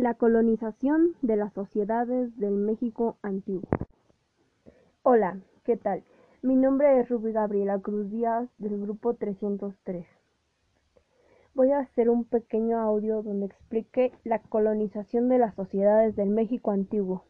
La 0.00 0.14
colonización 0.14 1.14
de 1.20 1.36
las 1.36 1.52
sociedades 1.52 2.34
del 2.38 2.52
México 2.52 3.18
antiguo. 3.20 3.68
Hola, 5.02 5.40
¿qué 5.62 5.76
tal? 5.76 6.04
Mi 6.40 6.56
nombre 6.56 6.98
es 6.98 7.10
Rubí 7.10 7.32
Gabriela 7.32 7.78
Cruz 7.80 8.10
Díaz 8.10 8.48
del 8.56 8.80
grupo 8.80 9.12
303. 9.12 10.06
Voy 11.52 11.72
a 11.72 11.80
hacer 11.80 12.08
un 12.08 12.24
pequeño 12.24 12.78
audio 12.78 13.22
donde 13.22 13.44
explique 13.44 14.14
la 14.24 14.38
colonización 14.38 15.28
de 15.28 15.36
las 15.36 15.54
sociedades 15.54 16.16
del 16.16 16.30
México 16.30 16.70
antiguo. 16.70 17.24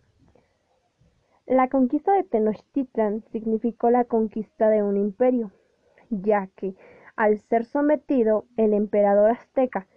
La 1.46 1.68
conquista 1.68 2.12
de 2.14 2.23
Tenochtitlan 2.23 3.25
significó 3.32 3.91
la 3.91 4.05
conquista 4.05 4.68
de 4.68 4.84
un 4.84 4.96
imperio, 4.96 5.50
ya 6.09 6.46
que 6.55 6.77
al 7.16 7.41
ser 7.41 7.64
sometido 7.64 8.45
el 8.57 8.75
emperador 8.75 9.32
azteca 9.32 9.89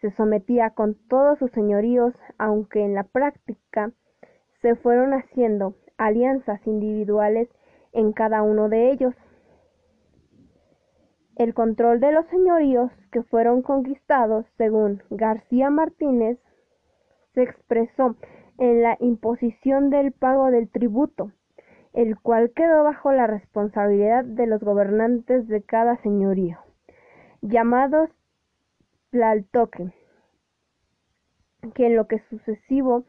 se 0.00 0.10
sometía 0.12 0.70
con 0.70 0.94
todos 1.08 1.38
sus 1.38 1.50
señoríos, 1.52 2.14
aunque 2.38 2.84
en 2.84 2.94
la 2.94 3.04
práctica 3.04 3.92
se 4.62 4.74
fueron 4.76 5.12
haciendo 5.12 5.74
alianzas 5.96 6.64
individuales 6.66 7.48
en 7.92 8.12
cada 8.12 8.42
uno 8.42 8.68
de 8.68 8.90
ellos. 8.90 9.14
El 11.36 11.54
control 11.54 12.00
de 12.00 12.12
los 12.12 12.26
señoríos 12.26 12.90
que 13.12 13.22
fueron 13.22 13.62
conquistados, 13.62 14.44
según 14.56 15.02
García 15.10 15.70
Martínez, 15.70 16.38
se 17.34 17.42
expresó 17.42 18.16
en 18.58 18.82
la 18.82 18.96
imposición 19.00 19.90
del 19.90 20.12
pago 20.12 20.50
del 20.50 20.68
tributo, 20.68 21.30
el 21.92 22.18
cual 22.18 22.50
quedó 22.54 22.82
bajo 22.82 23.12
la 23.12 23.26
responsabilidad 23.26 24.24
de 24.24 24.46
los 24.46 24.60
gobernantes 24.60 25.46
de 25.46 25.62
cada 25.62 25.96
señorío, 26.02 26.58
llamados 27.40 28.10
Tlaltoque, 29.10 29.90
que 31.74 31.86
en 31.86 31.96
lo 31.96 32.06
que 32.06 32.18
sucesivo 32.28 33.04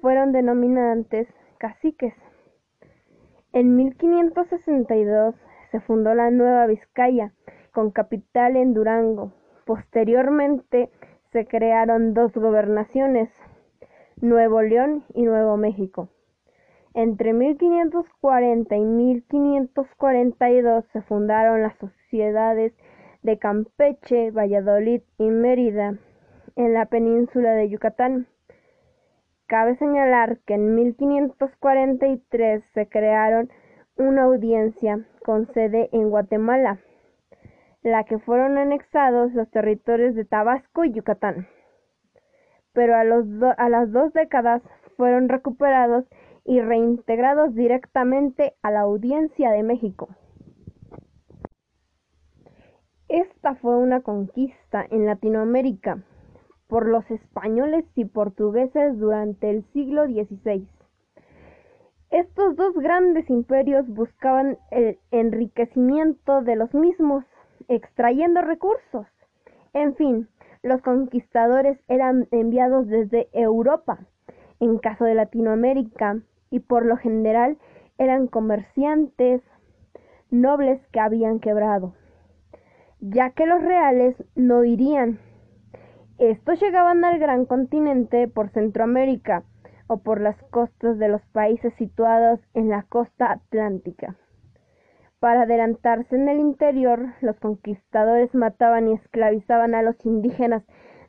fueron 0.00 0.30
denominantes 0.30 1.26
caciques. 1.58 2.14
En 3.52 3.74
1562 3.74 5.34
se 5.72 5.80
fundó 5.80 6.14
la 6.14 6.30
Nueva 6.30 6.66
Vizcaya, 6.66 7.32
con 7.72 7.90
capital 7.90 8.56
en 8.56 8.72
Durango. 8.72 9.32
Posteriormente 9.64 10.90
se 11.32 11.46
crearon 11.46 12.14
dos 12.14 12.32
gobernaciones, 12.34 13.28
Nuevo 14.20 14.62
León 14.62 15.04
y 15.12 15.22
Nuevo 15.22 15.56
México. 15.56 16.08
Entre 16.94 17.32
1540 17.32 18.76
y 18.76 18.84
1542 18.84 20.84
se 20.92 21.02
fundaron 21.02 21.62
las 21.62 21.76
sociedades 21.78 22.72
de 23.22 23.38
Campeche, 23.38 24.30
Valladolid 24.30 25.02
y 25.18 25.24
Mérida 25.24 25.94
en 26.56 26.74
la 26.74 26.86
península 26.86 27.52
de 27.52 27.68
Yucatán. 27.68 28.26
Cabe 29.46 29.76
señalar 29.76 30.38
que 30.46 30.54
en 30.54 30.74
1543 30.74 32.62
se 32.74 32.88
crearon 32.88 33.50
una 33.96 34.24
audiencia 34.24 35.06
con 35.24 35.52
sede 35.52 35.88
en 35.92 36.10
Guatemala, 36.10 36.80
la 37.82 38.04
que 38.04 38.18
fueron 38.18 38.58
anexados 38.58 39.32
los 39.34 39.50
territorios 39.50 40.14
de 40.14 40.24
Tabasco 40.24 40.84
y 40.84 40.92
Yucatán, 40.92 41.46
pero 42.72 42.94
a, 42.96 43.00
a 43.00 43.68
las 43.68 43.92
dos 43.92 44.12
décadas 44.12 44.62
fueron 44.96 45.28
recuperados 45.28 46.04
y 46.44 46.60
reintegrados 46.60 47.54
directamente 47.54 48.54
a 48.62 48.70
la 48.70 48.80
Audiencia 48.80 49.50
de 49.50 49.62
México. 49.62 50.08
Esta 53.12 53.56
fue 53.56 53.76
una 53.76 54.00
conquista 54.00 54.86
en 54.88 55.04
Latinoamérica 55.04 56.02
por 56.66 56.88
los 56.88 57.04
españoles 57.10 57.84
y 57.94 58.06
portugueses 58.06 58.98
durante 58.98 59.50
el 59.50 59.64
siglo 59.74 60.06
XVI. 60.06 60.66
Estos 62.10 62.56
dos 62.56 62.74
grandes 62.74 63.28
imperios 63.28 63.86
buscaban 63.86 64.56
el 64.70 64.98
enriquecimiento 65.10 66.40
de 66.40 66.56
los 66.56 66.72
mismos, 66.72 67.26
extrayendo 67.68 68.40
recursos. 68.40 69.06
En 69.74 69.94
fin, 69.94 70.28
los 70.62 70.80
conquistadores 70.80 71.78
eran 71.88 72.28
enviados 72.30 72.88
desde 72.88 73.28
Europa, 73.34 73.98
en 74.58 74.78
caso 74.78 75.04
de 75.04 75.16
Latinoamérica, 75.16 76.22
y 76.48 76.60
por 76.60 76.86
lo 76.86 76.96
general 76.96 77.58
eran 77.98 78.26
comerciantes 78.26 79.42
nobles 80.30 80.80
que 80.92 81.00
habían 81.00 81.40
quebrado 81.40 81.92
ya 83.02 83.30
que 83.30 83.46
los 83.46 83.60
reales 83.60 84.14
no 84.36 84.64
irían. 84.64 85.18
Estos 86.18 86.60
llegaban 86.62 87.04
al 87.04 87.18
gran 87.18 87.46
continente 87.46 88.28
por 88.28 88.50
Centroamérica 88.50 89.42
o 89.88 89.98
por 89.98 90.20
las 90.20 90.40
costas 90.50 90.98
de 90.98 91.08
los 91.08 91.20
países 91.32 91.74
situados 91.74 92.38
en 92.54 92.68
la 92.68 92.84
costa 92.84 93.32
atlántica. 93.32 94.16
Para 95.18 95.42
adelantarse 95.42 96.14
en 96.14 96.28
el 96.28 96.38
interior, 96.38 97.14
los 97.20 97.38
conquistadores 97.40 98.32
mataban 98.36 98.88
y 98.88 98.94
esclavizaban 98.94 99.74
a 99.74 99.82
los 99.82 99.96
indígenas 100.06 100.62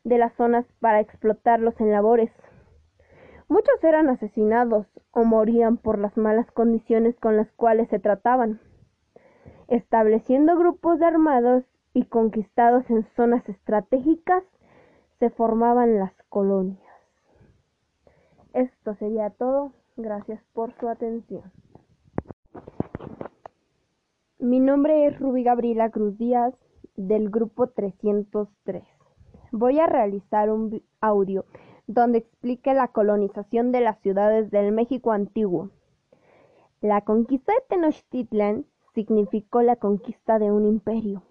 de 0.03 0.17
las 0.17 0.33
zonas 0.33 0.65
para 0.79 0.99
explotarlos 0.99 1.79
en 1.79 1.91
labores. 1.91 2.31
Muchos 3.47 3.83
eran 3.83 4.09
asesinados 4.09 4.87
o 5.11 5.25
morían 5.25 5.77
por 5.77 5.99
las 5.99 6.17
malas 6.17 6.49
condiciones 6.51 7.15
con 7.19 7.37
las 7.37 7.51
cuales 7.51 7.87
se 7.89 7.99
trataban, 7.99 8.59
estableciendo 9.67 10.57
grupos 10.57 10.97
de 10.97 11.05
armados 11.05 11.63
y 11.93 12.05
conquistados 12.05 12.89
en 12.89 13.05
zonas 13.15 13.47
estratégicas 13.47 14.43
se 15.19 15.29
formaban 15.29 15.99
las 15.99 16.13
colonias. 16.29 16.79
Esto 18.53 18.95
sería 18.95 19.29
todo. 19.29 19.71
Gracias 19.95 20.43
por 20.53 20.73
su 20.79 20.89
atención. 20.89 21.51
Mi 24.39 24.59
nombre 24.59 25.05
es 25.05 25.19
Rubí 25.19 25.43
Gabriela 25.43 25.89
Cruz 25.91 26.17
Díaz 26.17 26.53
del 26.95 27.29
grupo 27.29 27.67
303. 27.67 28.83
Voy 29.51 29.79
a 29.79 29.85
realizar 29.85 30.49
un 30.49 30.83
audio 30.99 31.45
donde 31.85 32.19
explique 32.19 32.73
la 32.73 32.87
colonización 32.87 33.71
de 33.71 33.81
las 33.81 33.99
ciudades 33.99 34.49
del 34.49 34.71
México 34.71 35.11
antiguo. 35.11 35.69
La 36.81 37.01
conquista 37.01 37.53
de 37.53 37.61
Tenochtitlan 37.69 38.65
significó 38.95 39.61
la 39.61 39.75
conquista 39.75 40.39
de 40.39 40.51
un 40.51 40.65
imperio 40.65 41.23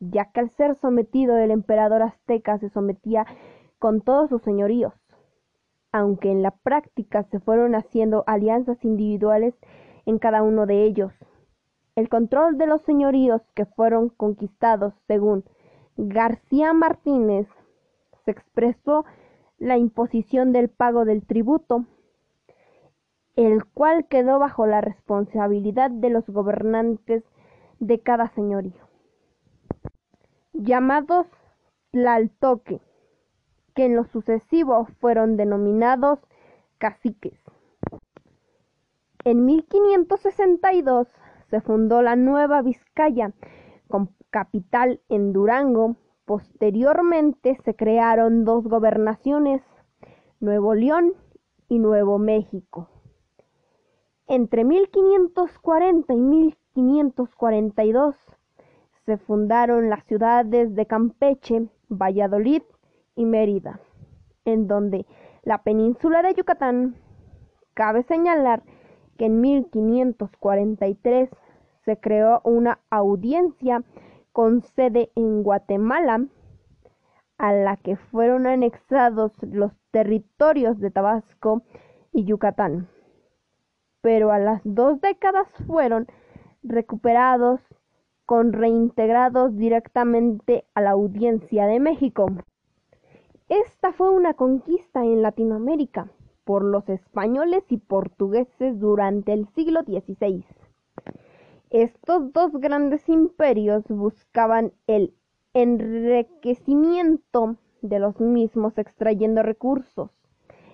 ya 0.00 0.26
que 0.26 0.40
al 0.40 0.50
ser 0.50 0.76
sometido 0.76 1.36
el 1.38 1.50
emperador 1.50 2.02
azteca 2.02 2.58
se 2.58 2.68
sometía 2.68 3.26
con 3.78 4.00
todos 4.00 4.28
sus 4.30 4.42
señoríos, 4.42 4.94
aunque 5.92 6.30
en 6.30 6.42
la 6.42 6.52
práctica 6.52 7.24
se 7.24 7.40
fueron 7.40 7.74
haciendo 7.74 8.24
alianzas 8.26 8.84
individuales 8.84 9.54
en 10.06 10.18
cada 10.18 10.42
uno 10.42 10.66
de 10.66 10.84
ellos. 10.84 11.12
El 11.96 12.08
control 12.08 12.58
de 12.58 12.66
los 12.66 12.82
señoríos 12.82 13.42
que 13.54 13.66
fueron 13.66 14.08
conquistados, 14.10 14.94
según 15.06 15.44
García 15.96 16.72
Martínez, 16.72 17.48
se 18.24 18.30
expresó 18.30 19.04
la 19.58 19.76
imposición 19.76 20.52
del 20.52 20.68
pago 20.68 21.04
del 21.04 21.26
tributo, 21.26 21.86
el 23.34 23.64
cual 23.64 24.06
quedó 24.06 24.38
bajo 24.38 24.66
la 24.66 24.80
responsabilidad 24.80 25.90
de 25.90 26.10
los 26.10 26.28
gobernantes 26.28 27.24
de 27.80 28.00
cada 28.00 28.28
señorío 28.28 28.87
llamados 30.52 31.26
Tlaltoque, 31.90 32.80
que 33.74 33.86
en 33.86 33.96
lo 33.96 34.04
sucesivo 34.04 34.86
fueron 35.00 35.36
denominados 35.36 36.18
caciques. 36.78 37.38
En 39.24 39.44
1562 39.44 41.08
se 41.50 41.60
fundó 41.60 42.02
la 42.02 42.16
Nueva 42.16 42.62
Vizcaya, 42.62 43.32
con 43.88 44.14
capital 44.30 45.00
en 45.08 45.32
Durango. 45.32 45.96
Posteriormente 46.24 47.56
se 47.64 47.74
crearon 47.74 48.44
dos 48.44 48.64
gobernaciones, 48.64 49.62
Nuevo 50.40 50.74
León 50.74 51.14
y 51.68 51.78
Nuevo 51.78 52.18
México. 52.18 52.88
Entre 54.26 54.64
1540 54.64 56.12
y 56.12 56.20
1542 56.20 58.16
se 59.08 59.16
fundaron 59.16 59.88
las 59.88 60.04
ciudades 60.04 60.74
de 60.74 60.84
Campeche, 60.84 61.66
Valladolid 61.88 62.60
y 63.16 63.24
Mérida, 63.24 63.80
en 64.44 64.68
donde 64.68 65.06
la 65.44 65.62
península 65.62 66.20
de 66.20 66.34
Yucatán. 66.34 66.94
Cabe 67.72 68.02
señalar 68.02 68.62
que 69.16 69.24
en 69.24 69.40
1543 69.40 71.30
se 71.86 71.96
creó 71.98 72.42
una 72.44 72.80
audiencia 72.90 73.82
con 74.32 74.60
sede 74.60 75.10
en 75.14 75.42
Guatemala, 75.42 76.26
a 77.38 77.54
la 77.54 77.78
que 77.78 77.96
fueron 77.96 78.46
anexados 78.46 79.32
los 79.40 79.72
territorios 79.90 80.78
de 80.80 80.90
Tabasco 80.90 81.62
y 82.12 82.26
Yucatán. 82.26 82.90
Pero 84.02 84.32
a 84.32 84.38
las 84.38 84.60
dos 84.64 85.00
décadas 85.00 85.48
fueron 85.66 86.08
recuperados 86.62 87.62
con 88.28 88.52
reintegrados 88.52 89.56
directamente 89.56 90.66
a 90.74 90.82
la 90.82 90.90
Audiencia 90.90 91.64
de 91.64 91.80
México. 91.80 92.26
Esta 93.48 93.94
fue 93.94 94.10
una 94.10 94.34
conquista 94.34 95.02
en 95.02 95.22
Latinoamérica 95.22 96.10
por 96.44 96.62
los 96.62 96.86
españoles 96.90 97.64
y 97.70 97.78
portugueses 97.78 98.78
durante 98.78 99.32
el 99.32 99.48
siglo 99.54 99.80
XVI. 99.80 100.44
Estos 101.70 102.30
dos 102.34 102.52
grandes 102.52 103.08
imperios 103.08 103.84
buscaban 103.88 104.74
el 104.86 105.14
enriquecimiento 105.54 107.56
de 107.80 107.98
los 107.98 108.20
mismos 108.20 108.76
extrayendo 108.76 109.42
recursos. 109.42 110.10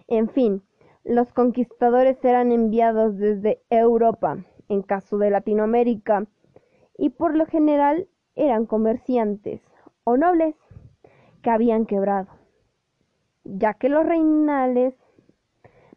En 0.08 0.28
fin, 0.28 0.64
los 1.04 1.32
conquistadores 1.32 2.16
eran 2.24 2.50
enviados 2.50 3.16
desde 3.16 3.62
Europa, 3.70 4.38
en 4.68 4.82
caso 4.82 5.18
de 5.18 5.30
Latinoamérica, 5.30 6.26
y 6.96 7.10
por 7.10 7.36
lo 7.36 7.46
general 7.46 8.08
eran 8.34 8.66
comerciantes 8.66 9.60
o 10.04 10.16
nobles 10.16 10.54
que 11.42 11.50
habían 11.50 11.86
quebrado, 11.86 12.28
ya 13.44 13.74
que 13.74 13.88
los 13.88 14.04
reinales 14.04 14.94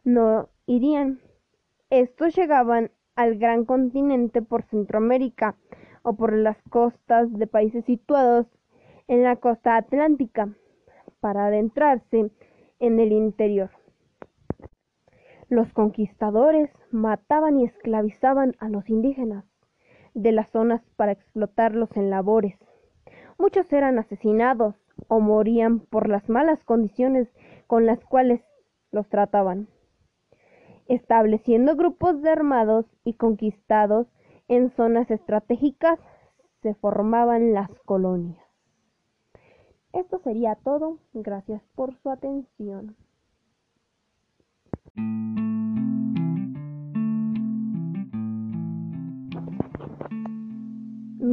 no 0.04 0.48
irían. 0.66 1.20
Estos 1.90 2.34
llegaban 2.36 2.90
al 3.16 3.38
gran 3.38 3.64
continente 3.64 4.42
por 4.42 4.62
Centroamérica 4.62 5.56
o 6.02 6.14
por 6.14 6.32
las 6.34 6.60
costas 6.70 7.32
de 7.32 7.46
países 7.46 7.84
situados 7.84 8.46
en 9.08 9.22
la 9.22 9.36
costa 9.36 9.76
atlántica 9.76 10.50
para 11.20 11.46
adentrarse 11.46 12.30
en 12.78 13.00
el 13.00 13.12
interior. 13.12 13.70
Los 15.48 15.72
conquistadores 15.72 16.70
mataban 16.90 17.58
y 17.58 17.64
esclavizaban 17.64 18.54
a 18.60 18.68
los 18.68 18.88
indígenas 18.90 19.47
de 20.22 20.32
las 20.32 20.50
zonas 20.50 20.82
para 20.96 21.12
explotarlos 21.12 21.96
en 21.96 22.10
labores. 22.10 22.58
Muchos 23.38 23.72
eran 23.72 23.98
asesinados 23.98 24.74
o 25.08 25.20
morían 25.20 25.80
por 25.80 26.08
las 26.08 26.28
malas 26.28 26.62
condiciones 26.64 27.28
con 27.66 27.86
las 27.86 28.04
cuales 28.04 28.42
los 28.90 29.08
trataban 29.08 29.68
estableciendo 30.88 31.76
grupos 31.76 32.22
de 32.22 32.30
armados 32.30 32.86
y 33.04 33.14
conquistados 33.14 34.06
en 34.48 34.70
zonas 34.70 35.10
estratégicas 35.10 36.00
se 36.62 36.74
formaban 36.74 37.52
las 37.52 37.70
colonias. 37.84 38.42
Esto 39.92 40.18
sería 40.18 40.56
todo. 40.56 40.98
Gracias 41.12 41.62
por 41.74 41.94
su 41.94 42.10
atención. 42.10 42.96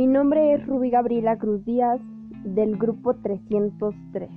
Mi 0.05 0.11
nombre 0.11 0.53
es 0.53 0.67
Ruby 0.67 0.91
Gabriela 0.91 1.35
Cruz 1.39 1.65
Díaz 1.65 1.99
del 2.43 2.77
grupo 2.77 3.15
303. 3.15 4.29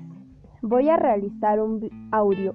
Voy 0.63 0.89
a 0.89 0.97
realizar 0.97 1.61
un 1.61 1.91
audio 2.11 2.55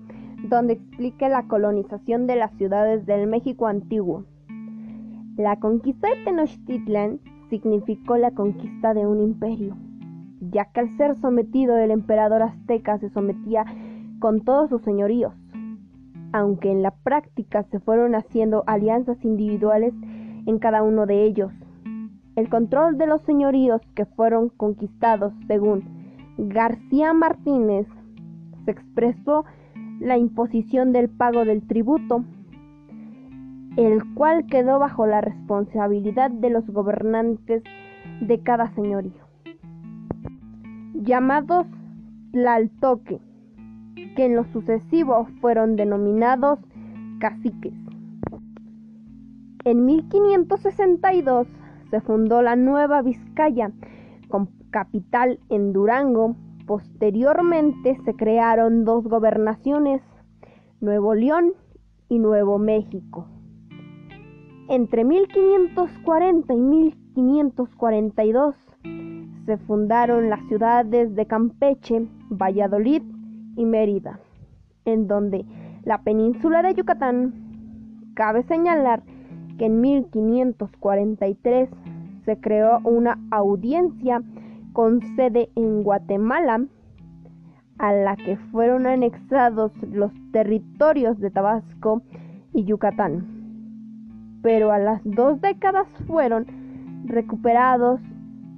donde 0.50 0.74
explique 0.74 1.30
la 1.30 1.48
colonización 1.48 2.25
de 2.25 2.38
las 2.38 2.51
ciudades 2.57 3.06
del 3.06 3.27
México 3.27 3.68
antiguo. 3.68 4.25
La 5.38 5.60
conquista 5.60 6.07
de 6.07 6.24
Tenochtitlan 6.24 7.19
significó 7.51 8.18
la 8.18 8.31
conquista 8.31 8.95
de 8.95 9.06
un 9.06 9.19
imperio, 9.19 9.77
ya 10.39 10.71
que 10.71 10.80
al 10.80 10.98
ser 10.98 11.13
sometido 11.13 11.77
el 11.77 11.92
emperador 11.92 12.42
azteca 12.42 12.98
se 12.98 13.12
sometía 13.12 13.63
con 14.18 14.42
todos 14.42 14.71
sus 14.71 14.81
señoríos, 14.81 15.36
aunque 16.31 16.71
en 16.71 16.81
la 16.81 16.95
práctica 17.04 17.62
se 17.62 17.80
fueron 17.80 18.15
haciendo 18.15 18.63
alianzas 18.65 19.24
individuales 19.24 19.94
en 20.48 20.57
cada 20.57 20.81
uno 20.81 21.06
de 21.06 21.25
ellos. 21.25 21.54
El 22.35 22.50
control 22.50 22.97
de 22.97 23.06
los 23.06 23.21
señoríos 23.21 23.81
que 23.95 24.06
fueron 24.06 24.50
conquistados, 24.50 25.33
según 25.47 25.83
García 26.38 27.13
Martínez, 27.13 27.88
se 28.65 28.71
expresó 28.71 29.45
la 30.00 30.18
imposición 30.18 30.91
del 30.94 31.09
pago 31.09 31.45
del 31.45 31.62
tributo, 31.68 32.24
el 33.77 34.01
cual 34.15 34.47
quedó 34.47 34.80
bajo 34.80 35.06
la 35.06 35.21
responsabilidad 35.21 36.31
de 36.31 36.50
los 36.50 36.68
gobernantes 36.68 37.63
de 38.19 38.39
cada 38.41 38.74
señorío, 38.74 39.24
llamados 40.95 41.68
Tlaltoque, 42.31 43.19
que 44.15 44.25
en 44.25 44.36
lo 44.36 44.45
sucesivo 44.45 45.27
fueron 45.39 45.75
denominados 45.75 46.59
caciques. 47.19 47.74
En 49.65 49.86
1562 49.86 51.47
se 51.94 52.01
fundó 52.01 52.42
la 52.42 52.56
Nueva 52.56 53.04
Vizcaya, 53.04 53.72
con 54.28 54.50
capital 54.72 55.40
en 55.50 55.74
Durango, 55.74 56.36
Posteriormente 56.66 57.95
se 58.04 58.16
crearon 58.16 58.84
dos 58.84 59.04
gobernaciones, 59.04 60.01
Nuevo 60.81 61.13
León 61.13 61.51
y 62.10 62.18
Nuevo 62.18 62.57
México. 62.57 63.28
Entre 64.69 65.04
1540 65.04 66.51
y 66.51 66.62
1542 66.62 68.56
se 69.46 69.57
fundaron 69.57 70.31
las 70.31 70.42
ciudades 70.48 71.13
de 71.13 71.28
Campeche, 71.28 72.07
Valladolid 72.31 73.04
y 73.56 73.66
Mérida, 73.66 74.19
en 74.86 75.07
donde 75.07 75.46
la 75.84 76.01
península 76.01 76.63
de 76.63 76.74
Yucatán. 76.74 77.36
Cabe 78.16 78.42
señalar 78.44 79.04
que 79.57 79.65
en 79.65 79.81
1543 79.81 81.69
se 82.25 82.39
creó 82.39 82.79
una 82.83 83.19
audiencia 83.31 84.21
con 84.73 85.01
sede 85.15 85.50
en 85.55 85.83
Guatemala, 85.83 86.65
a 87.77 87.94
la 87.94 88.15
que 88.15 88.38
fueron 88.51 88.85
anexados 88.85 89.71
los 89.91 90.11
territorios 90.31 91.19
de 91.19 91.31
Tabasco 91.31 92.01
y 92.53 92.63
Yucatán. 92.65 94.39
Pero 94.41 94.71
a 94.71 94.79
las 94.79 95.01
dos 95.03 95.41
décadas 95.41 95.88
fueron 96.07 96.45
recuperados 97.05 98.00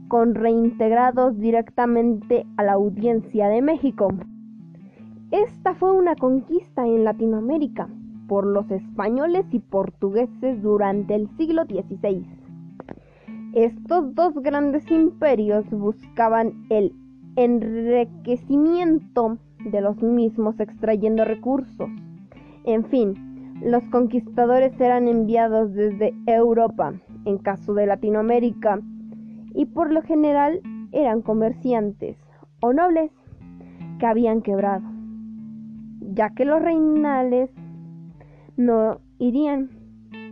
con 0.08 0.36
reintegrados 0.36 1.38
directamente 1.40 2.46
a 2.58 2.64
la 2.64 2.74
audiencia 2.74 3.48
de 3.48 3.62
México. 3.62 4.10
Esta 5.32 5.74
fue 5.76 5.92
una 5.92 6.16
conquista 6.16 6.86
en 6.86 7.04
Latinoamérica 7.04 7.90
por 8.28 8.46
los 8.46 8.70
españoles 8.72 9.46
y 9.52 9.60
portugueses 9.60 10.62
durante 10.62 11.16
el 11.16 11.30
siglo 11.38 11.64
XVI. 11.66 12.26
Estos 13.54 14.14
dos 14.16 14.34
grandes 14.36 14.90
imperios 14.92 15.70
buscaban 15.70 16.66
el 16.70 16.94
enriquecimiento 17.36 19.38
de 19.72 19.82
los 19.82 20.02
mismos 20.02 20.60
extrayendo 20.60 21.26
recursos. 21.26 21.90
En 22.66 22.86
fin, 22.86 23.14
los 23.62 23.84
conquistadores 23.86 24.80
eran 24.80 25.08
enviados 25.08 25.74
desde 25.74 26.14
Europa, 26.26 26.94
en 27.26 27.38
caso 27.38 27.74
de 27.74 27.86
Latinoamérica, 27.86 28.80
y 29.54 29.66
por 29.66 29.94
lo 29.94 30.02
general 30.02 30.62
eran 30.92 31.22
comerciantes 31.22 32.18
o 32.62 32.74
nobles 32.74 33.12
que 34.00 34.06
habían 34.06 34.42
quebrado, 34.42 34.86
ya 36.02 36.32
que 36.32 36.46
los 36.46 36.62
reinales 36.62 37.50
no 38.58 39.00
irían. 39.20 39.70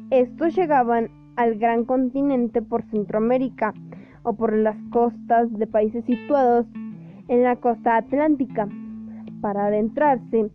Estos 0.09 0.55
llegaban 0.55 1.09
al 1.35 1.55
gran 1.55 1.85
continente 1.85 2.61
por 2.61 2.83
Centroamérica 2.83 3.73
o 4.23 4.33
por 4.33 4.55
las 4.55 4.77
costas 4.91 5.51
de 5.57 5.67
países 5.67 6.05
situados 6.05 6.67
en 7.27 7.43
la 7.43 7.55
costa 7.55 7.97
atlántica 7.97 8.67
para 9.41 9.65
adentrarse 9.65 10.51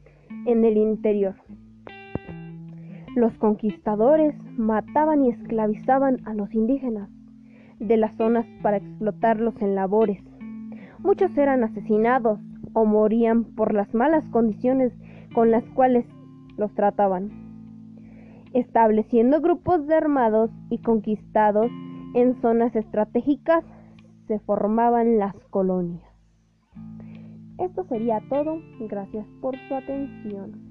en 0.46 0.64
el 0.64 0.76
interior. 0.76 1.34
Los 3.14 3.36
conquistadores 3.38 4.34
mataban 4.56 5.24
y 5.24 5.30
esclavizaban 5.30 6.18
a 6.24 6.34
los 6.34 6.54
indígenas 6.54 7.10
de 7.80 7.96
las 7.96 8.16
zonas 8.16 8.46
para 8.62 8.78
explotarlos 8.78 9.60
en 9.60 9.74
labores. 9.74 10.22
Muchos 11.00 11.36
eran 11.36 11.64
asesinados 11.64 12.38
o 12.72 12.84
morían 12.84 13.44
por 13.44 13.74
las 13.74 13.92
malas 13.94 14.24
condiciones 14.30 14.92
con 15.34 15.50
las 15.50 15.64
cuales 15.70 16.06
los 16.56 16.72
trataban 16.74 17.47
estableciendo 18.54 19.40
grupos 19.40 19.86
de 19.86 19.94
armados 19.94 20.50
y 20.70 20.78
conquistados 20.78 21.70
en 22.14 22.40
zonas 22.40 22.74
estratégicas 22.74 23.64
se 24.26 24.38
formaban 24.40 25.18
las 25.18 25.34
colonias. 25.50 26.02
Esto 27.58 27.84
sería 27.84 28.20
todo. 28.28 28.60
Gracias 28.80 29.26
por 29.40 29.56
su 29.68 29.74
atención. 29.74 30.67